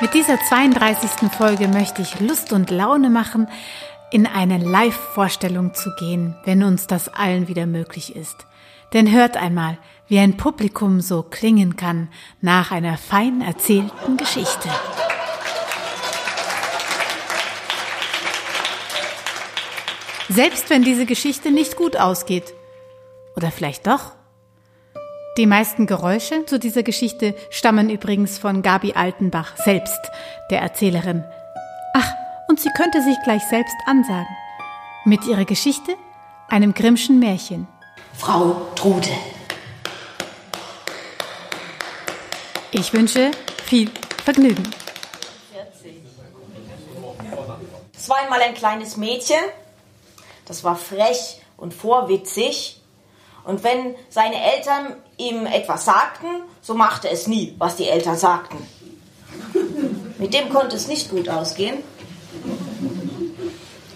[0.00, 1.28] Mit dieser 32.
[1.36, 3.48] Folge möchte ich Lust und Laune machen,
[4.12, 8.46] in eine Live-Vorstellung zu gehen, wenn uns das allen wieder möglich ist.
[8.92, 9.76] Denn hört einmal,
[10.06, 12.08] wie ein Publikum so klingen kann
[12.40, 14.68] nach einer fein erzählten Geschichte.
[20.28, 22.54] Selbst wenn diese Geschichte nicht gut ausgeht.
[23.34, 24.12] Oder vielleicht doch?
[25.38, 30.00] Die meisten Geräusche zu dieser Geschichte stammen übrigens von Gabi Altenbach selbst,
[30.50, 31.22] der Erzählerin.
[31.94, 32.12] Ach,
[32.48, 34.36] und sie könnte sich gleich selbst ansagen.
[35.04, 35.94] Mit ihrer Geschichte,
[36.48, 37.68] einem Grimmschen Märchen.
[38.14, 39.10] Frau Trude.
[42.72, 43.30] Ich wünsche
[43.64, 43.92] viel
[44.24, 44.68] Vergnügen.
[47.96, 49.38] Es war einmal ein kleines Mädchen,
[50.46, 52.77] das war frech und vorwitzig.
[53.48, 56.26] Und wenn seine Eltern ihm etwas sagten,
[56.60, 58.58] so machte es nie, was die Eltern sagten.
[60.18, 61.82] Mit dem konnte es nicht gut ausgehen.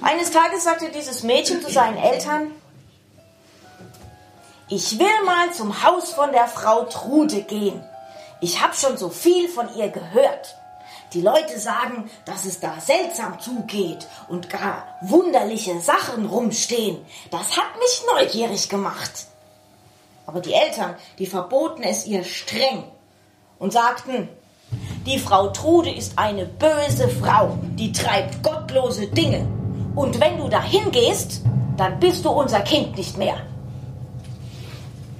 [0.00, 2.52] Eines Tages sagte dieses Mädchen zu seinen Eltern,
[4.68, 7.82] ich will mal zum Haus von der Frau Trude gehen.
[8.40, 10.54] Ich habe schon so viel von ihr gehört.
[11.12, 17.04] Die Leute sagen, dass es da seltsam zugeht und gar wunderliche Sachen rumstehen.
[17.32, 19.26] Das hat mich neugierig gemacht.
[20.30, 22.84] Aber die Eltern, die verboten es ihr streng
[23.58, 24.28] und sagten,
[25.04, 29.44] die Frau Trude ist eine böse Frau, die treibt gottlose Dinge.
[29.96, 31.42] Und wenn du dahin gehst,
[31.76, 33.38] dann bist du unser Kind nicht mehr.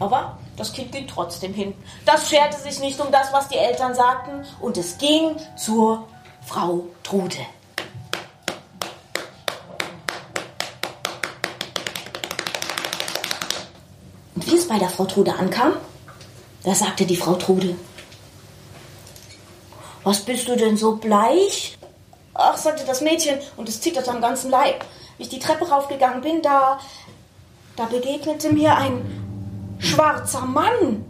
[0.00, 1.72] Aber das Kind ging trotzdem hin.
[2.04, 6.08] Das scherte sich nicht um das, was die Eltern sagten, und es ging zur
[6.44, 7.46] Frau Trude.
[14.36, 15.72] Und wie es bei der Frau Trude ankam,
[16.62, 17.74] da sagte die Frau Trude,
[20.04, 21.76] was bist du denn so bleich?
[22.34, 24.84] Ach, sagte das Mädchen und es zitterte am ganzen Leib.
[25.16, 26.78] Wie ich die Treppe raufgegangen bin, da,
[27.76, 31.04] da begegnete mir ein schwarzer Mann.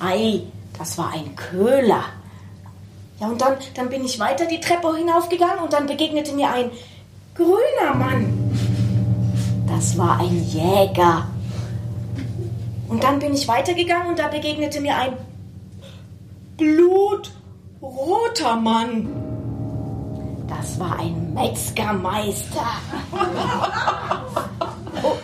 [0.00, 0.42] Ei,
[0.76, 2.04] das war ein Köhler.
[3.20, 6.70] Ja, und dann, dann bin ich weiter die Treppe hinaufgegangen und dann begegnete mir ein
[7.36, 8.50] grüner Mann.
[9.68, 11.28] Das war ein Jäger.
[12.88, 15.16] Und dann bin ich weitergegangen und da begegnete mir ein
[16.56, 17.26] blutroter
[18.56, 19.08] Mann.
[20.48, 22.66] Das war ein Metzgermeister.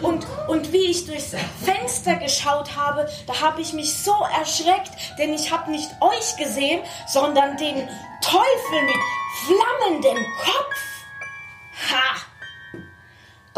[0.02, 5.32] Und, und wie ich durchs Fenster geschaut habe, da habe ich mich so erschreckt, denn
[5.32, 7.88] ich habe nicht euch gesehen, sondern den
[8.20, 8.96] Teufel mit
[9.46, 10.76] flammendem Kopf.
[11.90, 12.29] Ha!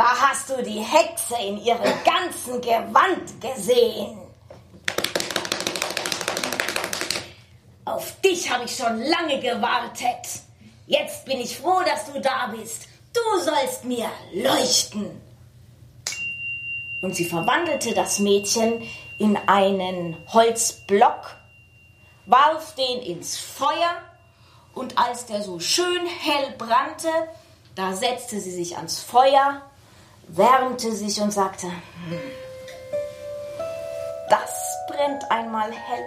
[0.02, 4.18] Da hast du die Hexe in ihrem ganzen Gewand gesehen.
[7.84, 10.42] Auf dich habe ich schon lange gewartet.
[10.88, 12.88] Jetzt bin ich froh, dass du da bist.
[13.12, 15.22] Du sollst mir leuchten.
[17.00, 18.82] Und sie verwandelte das Mädchen
[19.20, 21.36] in einen Holzblock,
[22.26, 24.02] warf den ins Feuer
[24.74, 27.08] und als der so schön hell brannte,
[27.76, 29.62] da setzte sie sich ans Feuer,
[30.28, 31.66] wärmte sich und sagte,
[34.28, 36.06] das brennt einmal hell.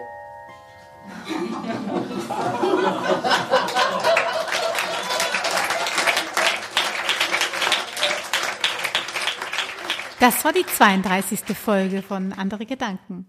[10.19, 11.55] Das war die 32.
[11.55, 13.27] Folge von Andere Gedanken.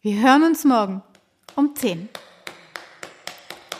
[0.00, 1.02] Wir hören uns morgen
[1.56, 2.08] um 10.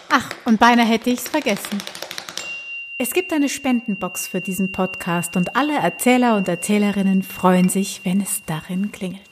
[0.08, 1.78] Ach, und beinahe hätte ich's vergessen.
[3.00, 8.20] Es gibt eine Spendenbox für diesen Podcast und alle Erzähler und Erzählerinnen freuen sich, wenn
[8.20, 9.27] es darin klingelt.